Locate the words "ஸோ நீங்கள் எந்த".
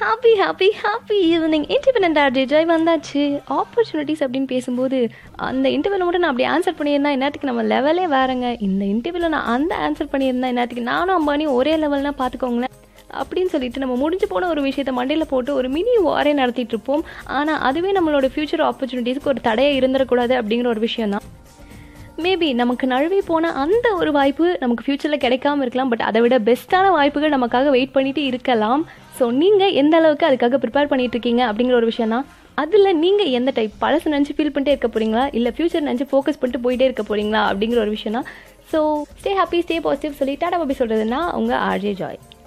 29.18-29.94